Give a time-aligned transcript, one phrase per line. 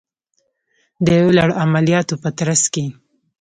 [1.05, 2.85] د یو لړ عملیاتو په ترڅ کې